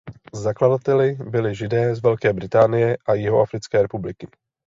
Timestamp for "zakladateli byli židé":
0.33-1.95